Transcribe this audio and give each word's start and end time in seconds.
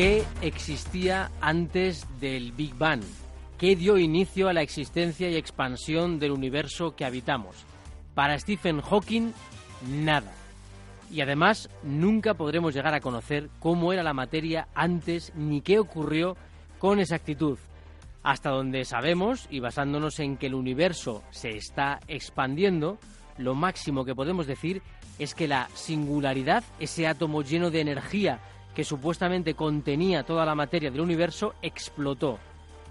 ¿Qué 0.00 0.24
existía 0.40 1.30
antes 1.42 2.06
del 2.20 2.52
Big 2.52 2.74
Bang? 2.74 3.02
¿Qué 3.58 3.76
dio 3.76 3.98
inicio 3.98 4.48
a 4.48 4.54
la 4.54 4.62
existencia 4.62 5.28
y 5.28 5.36
expansión 5.36 6.18
del 6.18 6.30
universo 6.30 6.96
que 6.96 7.04
habitamos? 7.04 7.66
Para 8.14 8.38
Stephen 8.38 8.80
Hawking, 8.80 9.32
nada. 9.90 10.32
Y 11.10 11.20
además, 11.20 11.68
nunca 11.82 12.32
podremos 12.32 12.72
llegar 12.72 12.94
a 12.94 13.02
conocer 13.02 13.50
cómo 13.58 13.92
era 13.92 14.02
la 14.02 14.14
materia 14.14 14.68
antes 14.74 15.34
ni 15.36 15.60
qué 15.60 15.78
ocurrió 15.78 16.34
con 16.78 16.98
exactitud. 16.98 17.58
Hasta 18.22 18.48
donde 18.48 18.86
sabemos, 18.86 19.48
y 19.50 19.60
basándonos 19.60 20.18
en 20.18 20.38
que 20.38 20.46
el 20.46 20.54
universo 20.54 21.22
se 21.30 21.58
está 21.58 22.00
expandiendo, 22.08 22.96
lo 23.36 23.54
máximo 23.54 24.06
que 24.06 24.14
podemos 24.14 24.46
decir 24.46 24.80
es 25.18 25.34
que 25.34 25.46
la 25.46 25.68
singularidad, 25.74 26.64
ese 26.78 27.06
átomo 27.06 27.42
lleno 27.42 27.70
de 27.70 27.82
energía 27.82 28.40
que 28.74 28.84
supuestamente 28.84 29.54
contenía 29.54 30.22
toda 30.22 30.44
la 30.44 30.54
materia 30.54 30.90
del 30.90 31.00
universo, 31.00 31.54
explotó 31.62 32.38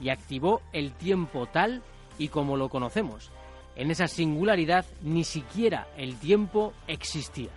y 0.02 0.10
activó 0.10 0.62
el 0.74 0.94
tiempo 0.94 1.48
tal 1.48 1.82
y 2.18 2.28
como 2.28 2.58
lo 2.58 2.70
conocemos. 2.70 3.32
En 3.76 3.92
esa 3.92 4.08
singularidad 4.08 4.86
ni 5.02 5.24
siquiera 5.24 5.88
el 5.98 6.16
tiempo 6.16 6.74
existía. 6.88 7.50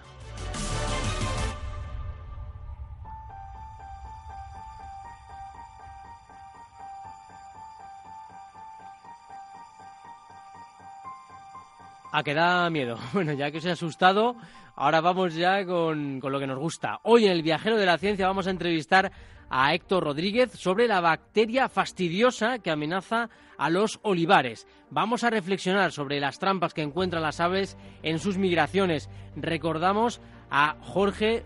A 12.12 12.22
que 12.22 12.34
da 12.34 12.68
miedo. 12.70 12.98
Bueno, 13.14 13.32
ya 13.32 13.50
que 13.50 13.58
os 13.58 13.64
he 13.64 13.70
asustado, 13.70 14.36
ahora 14.76 15.00
vamos 15.00 15.34
ya 15.34 15.64
con, 15.64 16.20
con, 16.20 16.30
lo 16.30 16.38
que 16.38 16.46
nos 16.46 16.58
gusta. 16.58 17.00
Hoy 17.04 17.24
en 17.24 17.32
El 17.32 17.42
Viajero 17.42 17.78
de 17.78 17.86
la 17.86 17.96
Ciencia 17.96 18.26
vamos 18.26 18.46
a 18.46 18.50
entrevistar 18.50 19.10
a 19.48 19.74
Héctor 19.74 20.04
Rodríguez 20.04 20.52
sobre 20.52 20.88
la 20.88 21.00
bacteria 21.00 21.68
fastidiosa 21.68 22.58
que 22.58 22.70
amenaza 22.70 23.30
a 23.58 23.70
los 23.70 23.98
olivares. 24.02 24.66
Vamos 24.90 25.24
a 25.24 25.30
reflexionar 25.30 25.92
sobre 25.92 26.20
las 26.20 26.38
trampas 26.38 26.74
que 26.74 26.82
encuentran 26.82 27.22
las 27.22 27.40
aves 27.40 27.76
en 28.02 28.18
sus 28.18 28.36
migraciones. 28.36 29.08
Recordamos 29.34 30.20
a 30.50 30.76
Jorge 30.80 31.44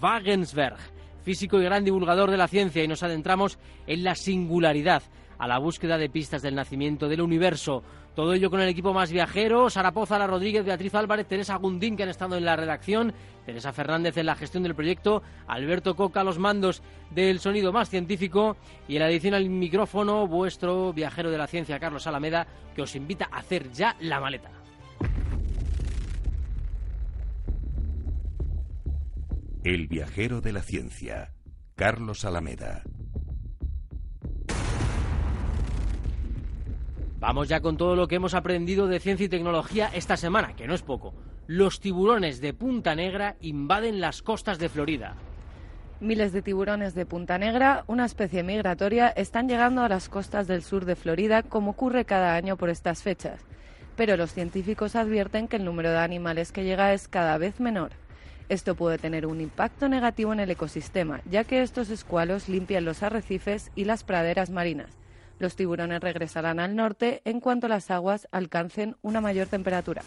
Wagensberg, 0.00 0.76
físico 1.22 1.60
y 1.60 1.64
gran 1.64 1.84
divulgador 1.84 2.30
de 2.30 2.36
la 2.36 2.48
ciencia, 2.48 2.84
y 2.84 2.88
nos 2.88 3.02
adentramos 3.02 3.58
en 3.86 4.04
la 4.04 4.14
singularidad, 4.14 5.02
a 5.42 5.48
la 5.48 5.58
búsqueda 5.58 5.98
de 5.98 6.08
pistas 6.08 6.40
del 6.40 6.54
nacimiento 6.54 7.08
del 7.08 7.20
universo. 7.20 7.82
Todo 8.14 8.32
ello 8.32 8.48
con 8.48 8.60
el 8.60 8.68
equipo 8.68 8.94
más 8.94 9.10
viajero, 9.10 9.68
Sara 9.70 9.90
Rodríguez, 10.28 10.64
Beatriz 10.64 10.94
Álvarez, 10.94 11.26
Teresa 11.26 11.56
Gundín, 11.56 11.96
que 11.96 12.04
han 12.04 12.10
estado 12.10 12.36
en 12.36 12.44
la 12.44 12.54
redacción, 12.54 13.12
Teresa 13.44 13.72
Fernández 13.72 14.16
en 14.16 14.26
la 14.26 14.36
gestión 14.36 14.62
del 14.62 14.76
proyecto, 14.76 15.20
Alberto 15.48 15.96
Coca, 15.96 16.22
los 16.22 16.38
mandos 16.38 16.80
del 17.10 17.40
sonido 17.40 17.72
más 17.72 17.90
científico 17.90 18.56
y 18.86 18.98
en 18.98 19.02
la 19.02 19.36
al 19.36 19.50
micrófono, 19.50 20.28
vuestro 20.28 20.92
viajero 20.92 21.32
de 21.32 21.38
la 21.38 21.48
ciencia, 21.48 21.80
Carlos 21.80 22.06
Alameda, 22.06 22.46
que 22.76 22.82
os 22.82 22.94
invita 22.94 23.28
a 23.32 23.38
hacer 23.38 23.72
ya 23.72 23.96
la 23.98 24.20
maleta. 24.20 24.52
El 29.64 29.88
viajero 29.88 30.40
de 30.40 30.52
la 30.52 30.62
ciencia, 30.62 31.32
Carlos 31.74 32.24
Alameda. 32.24 32.84
Vamos 37.22 37.48
ya 37.48 37.60
con 37.60 37.76
todo 37.76 37.94
lo 37.94 38.08
que 38.08 38.16
hemos 38.16 38.34
aprendido 38.34 38.88
de 38.88 38.98
ciencia 38.98 39.26
y 39.26 39.28
tecnología 39.28 39.88
esta 39.94 40.16
semana, 40.16 40.56
que 40.56 40.66
no 40.66 40.74
es 40.74 40.82
poco. 40.82 41.14
Los 41.46 41.78
tiburones 41.78 42.40
de 42.40 42.52
Punta 42.52 42.96
Negra 42.96 43.36
invaden 43.40 44.00
las 44.00 44.22
costas 44.22 44.58
de 44.58 44.68
Florida. 44.68 45.14
Miles 46.00 46.32
de 46.32 46.42
tiburones 46.42 46.96
de 46.96 47.06
Punta 47.06 47.38
Negra, 47.38 47.84
una 47.86 48.06
especie 48.06 48.42
migratoria, 48.42 49.06
están 49.08 49.48
llegando 49.48 49.82
a 49.82 49.88
las 49.88 50.08
costas 50.08 50.48
del 50.48 50.64
sur 50.64 50.84
de 50.84 50.96
Florida, 50.96 51.44
como 51.44 51.70
ocurre 51.70 52.04
cada 52.04 52.34
año 52.34 52.56
por 52.56 52.70
estas 52.70 53.04
fechas. 53.04 53.40
Pero 53.94 54.16
los 54.16 54.32
científicos 54.32 54.96
advierten 54.96 55.46
que 55.46 55.58
el 55.58 55.64
número 55.64 55.92
de 55.92 55.98
animales 55.98 56.50
que 56.50 56.64
llega 56.64 56.92
es 56.92 57.06
cada 57.06 57.38
vez 57.38 57.60
menor. 57.60 57.92
Esto 58.48 58.74
puede 58.74 58.98
tener 58.98 59.26
un 59.26 59.40
impacto 59.40 59.88
negativo 59.88 60.32
en 60.32 60.40
el 60.40 60.50
ecosistema, 60.50 61.20
ya 61.30 61.44
que 61.44 61.62
estos 61.62 61.88
escualos 61.90 62.48
limpian 62.48 62.84
los 62.84 63.04
arrecifes 63.04 63.70
y 63.76 63.84
las 63.84 64.02
praderas 64.02 64.50
marinas 64.50 65.01
los 65.42 65.56
tiburones 65.56 66.00
regresarán 66.00 66.60
al 66.60 66.74
norte 66.76 67.20
en 67.24 67.40
cuanto 67.40 67.68
las 67.68 67.90
aguas 67.90 68.28
alcancen 68.30 68.96
una 69.02 69.20
mayor 69.20 69.48
temperatura. 69.48 70.02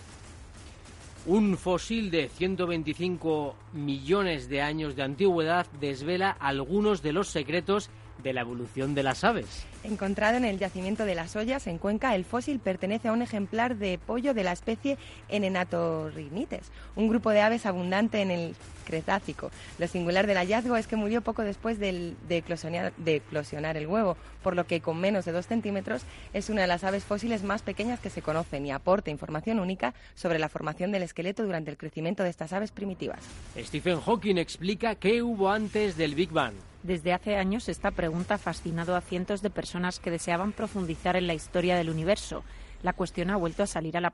Un 1.27 1.57
fósil 1.57 2.09
de 2.09 2.29
125 2.29 3.55
millones 3.73 4.47
de 4.47 4.61
años 4.61 4.95
de 4.95 5.03
antigüedad 5.03 5.67
desvela 5.79 6.31
algunos 6.31 7.01
de 7.01 7.13
los 7.13 7.27
secretos 7.27 7.89
de 8.23 8.33
la 8.33 8.41
evolución 8.41 8.95
de 8.95 9.03
las 9.03 9.23
aves. 9.23 9.65
Encontrado 9.83 10.37
en 10.37 10.45
el 10.45 10.57
yacimiento 10.57 11.05
de 11.05 11.15
las 11.15 11.35
Ollas, 11.35 11.67
en 11.67 11.77
Cuenca, 11.77 12.15
el 12.15 12.25
fósil 12.25 12.59
pertenece 12.59 13.07
a 13.07 13.11
un 13.11 13.21
ejemplar 13.21 13.75
de 13.75 13.99
pollo 13.99 14.33
de 14.33 14.43
la 14.43 14.51
especie 14.51 14.97
Enenatorrhinites, 15.29 16.71
un 16.95 17.07
grupo 17.07 17.29
de 17.29 17.41
aves 17.41 17.65
abundante 17.65 18.21
en 18.21 18.31
el 18.31 18.55
Cretácico. 18.85 19.51
Lo 19.79 19.87
singular 19.87 20.27
del 20.27 20.37
hallazgo 20.37 20.75
es 20.77 20.87
que 20.87 20.95
murió 20.95 21.21
poco 21.21 21.41
después 21.41 21.79
de, 21.79 22.13
eclosionar, 22.29 22.93
de 22.97 23.15
eclosionar 23.15 23.77
el 23.77 23.87
huevo, 23.87 24.15
por 24.43 24.55
lo 24.55 24.65
que 24.65 24.79
con 24.79 24.99
menos 24.99 25.25
de 25.25 25.31
dos 25.31 25.47
centímetros 25.47 26.03
es 26.33 26.49
una 26.49 26.61
de 26.61 26.67
las 26.67 26.83
aves 26.83 27.03
fósiles 27.03 27.43
más 27.43 27.63
pequeñas 27.63 27.99
que 27.99 28.09
se 28.09 28.21
conocen 28.21 28.65
y 28.65 28.71
aporta 28.71 29.09
información 29.09 29.59
única 29.59 29.93
sobre 30.13 30.39
la 30.39 30.49
formación 30.49 30.91
del 30.91 31.03
esqueleto 31.03 31.43
durante 31.43 31.71
el 31.71 31.77
crecimiento 31.77 32.23
de 32.23 32.29
estas 32.29 32.53
aves 32.53 32.71
primitivas. 32.71 33.19
Stephen 33.57 33.99
Hawking 33.99 34.37
explica 34.37 34.95
qué 34.95 35.21
hubo 35.21 35.49
antes 35.49 35.97
del 35.97 36.15
Big 36.15 36.31
Bang. 36.31 36.53
Desde 36.85 37.13
hace 37.13 37.35
años 37.35 37.67
esta 37.67 37.89
pregunta 37.89 38.35
ha 38.35 38.37
fascinado 38.37 38.95
a 38.95 39.01
cientos 39.01 39.41
de 39.41 39.49
personas 39.49 39.97
que 39.97 40.11
deseaban 40.11 40.51
profundizar 40.51 41.15
en 41.15 41.25
la 41.25 41.33
historia 41.33 41.75
del 41.75 41.89
universo. 41.89 42.43
La 42.83 42.93
cuestión 42.93 43.31
ha 43.31 43.37
vuelto 43.37 43.63
a 43.63 43.67
salir 43.67 43.97
a 43.97 44.01
la 44.01 44.13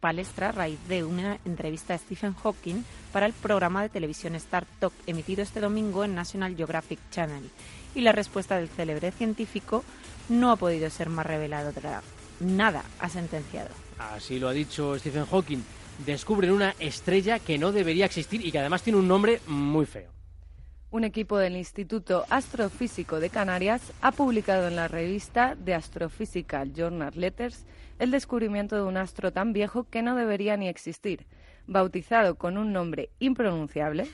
palestra 0.00 0.48
a 0.48 0.52
raíz 0.52 0.78
de 0.88 1.04
una 1.04 1.38
entrevista 1.44 1.92
a 1.92 1.98
Stephen 1.98 2.32
Hawking 2.32 2.84
para 3.12 3.26
el 3.26 3.34
programa 3.34 3.82
de 3.82 3.90
televisión 3.90 4.34
Star 4.36 4.64
Talk 4.80 4.94
emitido 5.06 5.42
este 5.42 5.60
domingo 5.60 6.04
en 6.04 6.14
National 6.14 6.56
Geographic 6.56 7.00
Channel. 7.10 7.50
Y 7.94 8.00
la 8.00 8.12
respuesta 8.12 8.56
del 8.56 8.70
célebre 8.70 9.10
científico 9.10 9.84
no 10.30 10.50
ha 10.50 10.56
podido 10.56 10.88
ser 10.88 11.10
más 11.10 11.26
reveladora. 11.26 12.00
Nada 12.40 12.82
ha 12.98 13.10
sentenciado. 13.10 13.68
Así 13.98 14.38
lo 14.38 14.48
ha 14.48 14.54
dicho 14.54 14.98
Stephen 14.98 15.26
Hawking. 15.26 15.62
Descubren 16.06 16.52
una 16.52 16.74
estrella 16.78 17.40
que 17.40 17.58
no 17.58 17.72
debería 17.72 18.06
existir 18.06 18.42
y 18.42 18.50
que 18.50 18.60
además 18.60 18.82
tiene 18.82 19.00
un 19.00 19.06
nombre 19.06 19.42
muy 19.46 19.84
feo. 19.84 20.16
Un 20.96 21.04
equipo 21.04 21.36
del 21.36 21.58
Instituto 21.58 22.24
Astrofísico 22.30 23.20
de 23.20 23.28
Canarias 23.28 23.92
ha 24.00 24.12
publicado 24.12 24.66
en 24.66 24.76
la 24.76 24.88
revista 24.88 25.54
The 25.62 25.74
Astrophysical 25.74 26.72
Journal 26.72 27.12
Letters 27.14 27.66
el 27.98 28.10
descubrimiento 28.10 28.76
de 28.76 28.82
un 28.84 28.96
astro 28.96 29.30
tan 29.30 29.52
viejo 29.52 29.84
que 29.84 30.00
no 30.00 30.16
debería 30.16 30.56
ni 30.56 30.68
existir. 30.68 31.26
Bautizado 31.66 32.36
con 32.36 32.56
un 32.56 32.72
nombre 32.72 33.10
impronunciable, 33.18 34.06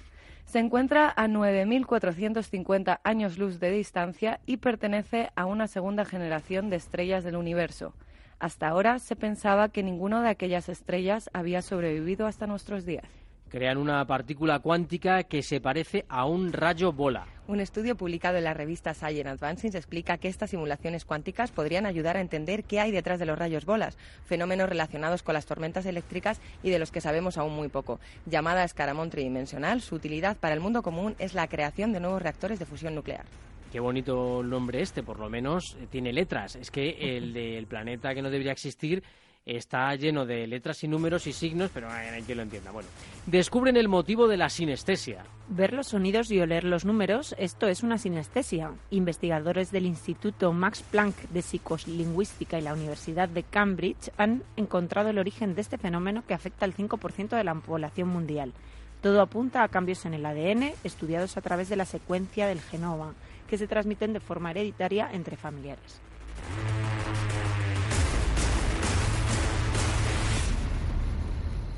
se 0.45 0.59
encuentra 0.59 1.09
a 1.09 1.29
9.450 1.29 2.99
años 3.05 3.39
luz 3.39 3.61
de 3.61 3.71
distancia 3.71 4.41
y 4.45 4.57
pertenece 4.57 5.31
a 5.37 5.47
una 5.47 5.69
segunda 5.69 6.05
generación 6.05 6.69
de 6.69 6.79
estrellas 6.79 7.23
del 7.23 7.37
universo. 7.37 7.95
Hasta 8.41 8.67
ahora 8.67 8.99
se 8.99 9.15
pensaba 9.15 9.69
que 9.69 9.85
ninguno 9.85 10.21
de 10.21 10.31
aquellas 10.31 10.69
estrellas 10.69 11.31
había 11.33 11.63
sobrevivido 11.63 12.27
hasta 12.27 12.49
nuestros 12.49 12.85
días 12.85 13.22
crean 13.53 13.77
una 13.77 14.03
partícula 14.07 14.61
cuántica 14.61 15.25
que 15.25 15.43
se 15.43 15.61
parece 15.61 16.07
a 16.09 16.25
un 16.25 16.55
rayo 16.55 16.91
bola. 16.91 17.27
Un 17.47 17.61
estudio 17.61 17.97
publicado 17.97 18.39
en 18.39 18.45
la 18.45 18.55
revista 18.55 18.95
Science 18.95 19.29
Advances 19.29 19.75
explica 19.75 20.17
que 20.17 20.29
estas 20.29 20.49
simulaciones 20.49 21.05
cuánticas 21.05 21.53
podrían 21.53 21.85
ayudar 21.85 22.17
a 22.17 22.23
entender 22.23 22.65
qué 22.65 22.81
hay 22.81 22.93
detrás 22.93 23.19
de 23.19 23.27
los 23.27 23.39
rayos 23.39 23.67
bolas, 23.67 23.99
fenómenos 24.25 24.71
relacionados 24.71 25.23
con 25.23 25.35
las 25.35 25.45
tormentas 25.45 25.85
eléctricas 25.85 26.41
y 26.63 26.71
de 26.71 26.79
los 26.79 26.91
que 26.91 27.03
sabemos 27.03 27.37
aún 27.37 27.55
muy 27.55 27.69
poco. 27.69 28.01
Llamada 28.25 28.65
escaramón 28.65 29.11
tridimensional, 29.11 29.83
su 29.83 29.97
utilidad 29.97 30.39
para 30.39 30.55
el 30.55 30.61
mundo 30.61 30.81
común 30.81 31.15
es 31.19 31.35
la 31.35 31.47
creación 31.47 31.93
de 31.93 32.01
nuevos 32.01 32.23
reactores 32.23 32.59
de 32.59 32.65
fusión 32.65 32.95
nuclear. 32.95 33.27
Qué 33.71 33.81
bonito 33.81 34.43
nombre 34.43 34.81
este, 34.81 35.03
por 35.03 35.19
lo 35.19 35.29
menos 35.29 35.77
eh, 35.79 35.87
tiene 35.91 36.15
letras. 36.15 36.57
Es 36.57 36.71
que 36.71 37.17
el 37.19 37.35
del 37.35 37.67
planeta 37.67 38.15
que 38.15 38.23
no 38.23 38.31
debería 38.31 38.53
existir 38.53 39.03
está 39.45 39.95
lleno 39.97 40.25
de 40.25 40.47
letras 40.47 40.85
y 40.85 40.89
números 40.89 41.27
y 41.27 41.33
signos, 41.33 41.71
pero 41.73 41.91
hay 41.91 42.23
quien 42.23 42.39
lo 42.39 42.43
entienda. 42.45 42.71
Bueno, 42.71 42.89
descubren 43.27 43.77
el 43.77 43.89
motivo 43.89 44.29
de 44.29 44.37
la 44.37 44.49
sinestesia. 44.49 45.25
Ver 45.49 45.73
los 45.73 45.89
sonidos 45.89 46.31
y 46.31 46.41
oler 46.41 46.65
los 46.65 46.85
números, 46.85 47.35
esto 47.39 47.67
es 47.67 47.83
una 47.83 47.99
sinestesia. 47.99 48.73
Investigadores 48.91 49.71
del 49.73 49.87
Instituto 49.87 50.53
Max 50.53 50.83
Planck 50.83 51.17
de 51.31 51.43
Psicolingüística 51.43 52.59
y 52.59 52.63
la 52.63 52.75
Universidad 52.75 53.29
de 53.29 53.43
Cambridge 53.43 54.11
han 54.17 54.43
encontrado 54.57 55.11
el 55.11 55.19
origen 55.19 55.55
de 55.55 55.61
este 55.61 55.79
fenómeno 55.79 56.25
que 56.27 56.35
afecta 56.35 56.65
al 56.65 56.75
5% 56.75 57.37
de 57.37 57.45
la 57.45 57.55
población 57.55 58.09
mundial. 58.09 58.53
Todo 59.01 59.21
apunta 59.21 59.65
a 59.65 59.69
cambios 59.69 60.05
en 60.07 60.15
el 60.15 60.25
ADN 60.25 60.73
estudiados 60.85 61.37
a 61.37 61.41
través 61.41 61.69
de 61.69 61.77
la 61.77 61.85
secuencia 61.85 62.47
del 62.47 62.61
genoma, 62.61 63.15
que 63.49 63.59
se 63.59 63.67
transmiten 63.67 64.13
de 64.13 64.21
forma 64.21 64.53
hereditaria 64.53 65.11
entre 65.13 65.37
familiares. 65.37 66.01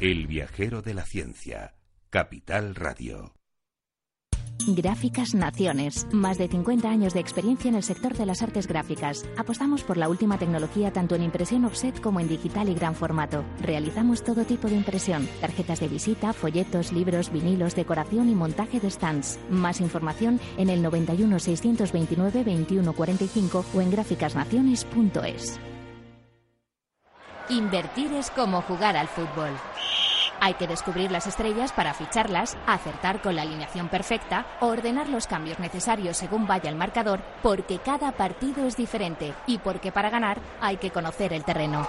El 0.04 0.26
viajero 0.26 0.82
de 0.82 0.92
la 0.92 1.06
ciencia. 1.06 1.76
Capital 2.10 2.74
Radio. 2.74 3.32
Gráficas 4.66 5.34
Naciones. 5.34 6.06
Más 6.12 6.36
de 6.36 6.46
50 6.46 6.90
años 6.90 7.14
de 7.14 7.20
experiencia 7.20 7.70
en 7.70 7.76
el 7.76 7.82
sector 7.82 8.12
de 8.12 8.26
las 8.26 8.42
artes 8.42 8.66
gráficas. 8.66 9.24
Apostamos 9.38 9.82
por 9.82 9.96
la 9.96 10.10
última 10.10 10.36
tecnología 10.36 10.92
tanto 10.92 11.14
en 11.14 11.22
impresión 11.22 11.64
offset 11.64 12.02
como 12.02 12.20
en 12.20 12.28
digital 12.28 12.68
y 12.68 12.74
gran 12.74 12.94
formato. 12.94 13.46
Realizamos 13.62 14.22
todo 14.22 14.44
tipo 14.44 14.68
de 14.68 14.76
impresión. 14.76 15.26
Tarjetas 15.40 15.80
de 15.80 15.88
visita, 15.88 16.34
folletos, 16.34 16.92
libros, 16.92 17.32
vinilos, 17.32 17.74
decoración 17.74 18.28
y 18.28 18.34
montaje 18.34 18.80
de 18.80 18.90
stands. 18.90 19.38
Más 19.48 19.80
información 19.80 20.38
en 20.58 20.68
el 20.68 20.82
91 20.82 21.38
629 21.38 22.44
2145 22.44 23.64
o 23.74 23.80
en 23.80 23.90
gráficasnaciones.es. 23.90 25.58
Invertir 27.48 28.12
es 28.14 28.30
como 28.30 28.60
jugar 28.60 28.98
al 28.98 29.08
fútbol. 29.08 29.50
Hay 30.40 30.54
que 30.54 30.66
descubrir 30.66 31.10
las 31.10 31.26
estrellas 31.26 31.72
para 31.72 31.94
ficharlas, 31.94 32.56
acertar 32.66 33.22
con 33.22 33.36
la 33.36 33.42
alineación 33.42 33.88
perfecta, 33.88 34.46
ordenar 34.60 35.08
los 35.08 35.26
cambios 35.26 35.58
necesarios 35.58 36.16
según 36.16 36.46
vaya 36.46 36.70
el 36.70 36.76
marcador, 36.76 37.20
porque 37.42 37.78
cada 37.78 38.12
partido 38.12 38.66
es 38.66 38.76
diferente 38.76 39.34
y 39.46 39.58
porque 39.58 39.92
para 39.92 40.10
ganar 40.10 40.38
hay 40.60 40.76
que 40.76 40.90
conocer 40.90 41.32
el 41.32 41.44
terreno. 41.44 41.86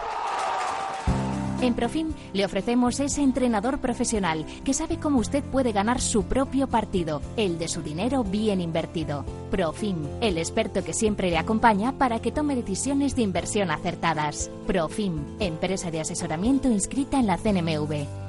En 1.61 1.73
Profim 1.73 2.13
le 2.33 2.45
ofrecemos 2.45 2.99
ese 2.99 3.21
entrenador 3.21 3.79
profesional 3.79 4.45
que 4.63 4.73
sabe 4.73 4.97
cómo 4.97 5.19
usted 5.19 5.43
puede 5.43 5.71
ganar 5.71 6.01
su 6.01 6.25
propio 6.25 6.67
partido, 6.67 7.21
el 7.37 7.57
de 7.57 7.67
su 7.67 7.81
dinero 7.81 8.23
bien 8.23 8.61
invertido. 8.61 9.25
Profim, 9.51 10.05
el 10.21 10.37
experto 10.37 10.83
que 10.83 10.93
siempre 10.93 11.29
le 11.29 11.37
acompaña 11.37 11.93
para 11.97 12.19
que 12.19 12.31
tome 12.31 12.55
decisiones 12.55 13.15
de 13.15 13.23
inversión 13.23 13.71
acertadas. 13.71 14.51
Profim, 14.67 15.23
empresa 15.39 15.91
de 15.91 16.01
asesoramiento 16.01 16.69
inscrita 16.69 17.19
en 17.19 17.27
la 17.27 17.37
CNMV. 17.37 18.24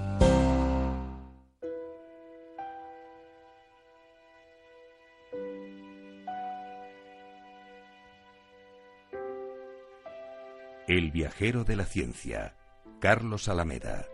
El 10.88 11.10
viajero 11.10 11.64
de 11.64 11.74
la 11.74 11.84
ciencia, 11.84 12.54
Carlos 13.00 13.48
Alameda. 13.48 14.06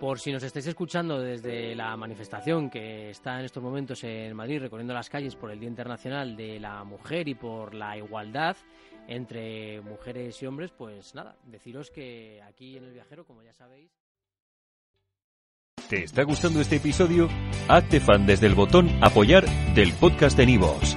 Por 0.00 0.18
si 0.18 0.32
nos 0.32 0.42
estáis 0.42 0.66
escuchando 0.66 1.20
desde 1.20 1.76
la 1.76 1.96
manifestación 1.96 2.68
que 2.68 3.10
está 3.10 3.38
en 3.38 3.44
estos 3.44 3.62
momentos 3.62 4.02
en 4.02 4.34
Madrid 4.34 4.60
recorriendo 4.60 4.92
las 4.92 5.08
calles 5.08 5.36
por 5.36 5.52
el 5.52 5.60
Día 5.60 5.68
Internacional 5.68 6.36
de 6.36 6.58
la 6.58 6.82
Mujer 6.82 7.28
y 7.28 7.36
por 7.36 7.74
la 7.74 7.96
igualdad 7.96 8.56
entre 9.06 9.80
mujeres 9.80 10.42
y 10.42 10.46
hombres, 10.46 10.72
pues 10.76 11.14
nada, 11.14 11.36
deciros 11.44 11.92
que 11.92 12.42
aquí 12.42 12.76
en 12.76 12.86
el 12.86 12.92
viajero, 12.92 13.24
como 13.24 13.44
ya 13.44 13.52
sabéis. 13.52 13.92
¿Te 15.88 16.02
está 16.02 16.24
gustando 16.24 16.60
este 16.60 16.76
episodio? 16.76 17.28
Hazte 17.68 18.00
fan 18.00 18.26
desde 18.26 18.48
el 18.48 18.56
botón 18.56 18.90
apoyar 19.00 19.44
del 19.74 19.92
podcast 19.92 20.36
de 20.36 20.46
Nivos. 20.46 20.96